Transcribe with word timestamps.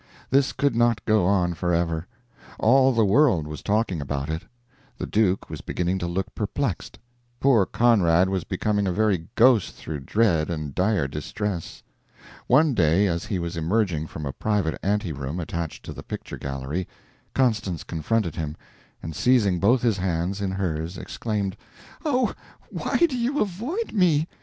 This 0.31 0.51
could 0.51 0.75
not 0.75 1.05
go 1.05 1.27
on 1.27 1.53
forever. 1.53 2.07
All 2.57 2.91
the 2.91 3.05
world 3.05 3.45
was 3.45 3.61
talking 3.61 4.01
about 4.01 4.29
it. 4.31 4.41
The 4.97 5.05
Duke 5.05 5.47
was 5.47 5.61
beginning 5.61 5.99
to 5.99 6.07
look 6.07 6.33
perplexed. 6.33 6.97
Poor 7.39 7.67
Conrad 7.67 8.27
was 8.27 8.43
becoming 8.43 8.87
a 8.87 8.91
very 8.91 9.27
ghost 9.35 9.75
through 9.75 9.99
dread 9.99 10.49
and 10.49 10.73
dire 10.73 11.07
distress. 11.07 11.83
One 12.47 12.73
day 12.73 13.05
as 13.05 13.25
he 13.25 13.37
was 13.37 13.55
emerging 13.55 14.07
from 14.07 14.25
a 14.25 14.33
private 14.33 14.79
ante 14.81 15.11
room 15.11 15.39
attached 15.39 15.85
to 15.85 15.93
the 15.93 16.01
picture 16.01 16.37
gallery, 16.39 16.87
Constance 17.35 17.83
confronted 17.83 18.35
him, 18.35 18.57
and 19.03 19.15
seizing 19.15 19.59
both 19.59 19.83
his 19.83 19.97
hands, 19.97 20.41
in 20.41 20.49
hers, 20.49 20.97
exclaimed: 20.97 21.55
"Oh, 22.03 22.33
why, 22.71 22.97
do 22.97 23.15
you 23.15 23.39
avoid 23.39 23.91
me? 23.93 24.27